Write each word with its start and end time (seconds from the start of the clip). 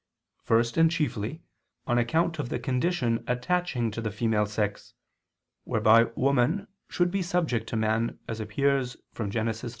First 0.41 0.77
and 0.77 0.89
chiefly, 0.89 1.43
on 1.85 1.99
account 1.99 2.39
of 2.39 2.49
the 2.49 2.57
condition 2.57 3.23
attaching 3.27 3.91
to 3.91 4.01
the 4.01 4.09
female 4.09 4.47
sex, 4.47 4.95
whereby 5.63 6.05
woman 6.15 6.67
should 6.89 7.11
be 7.11 7.21
subject 7.21 7.69
to 7.69 7.75
man, 7.75 8.17
as 8.27 8.39
appears 8.39 8.97
from 9.13 9.29
Gen. 9.29 9.45
3:16. 9.45 9.69